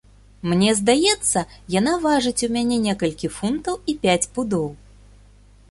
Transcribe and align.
Мне 0.51 0.69
здаецца, 0.79 1.43
яна 1.79 1.93
важыць 2.07 2.45
у 2.49 2.49
мяне 2.57 2.77
некалькі 2.87 3.27
фунтаў 3.37 3.75
і 3.93 3.97
пяць 4.07 4.23
пудоў. 4.37 4.67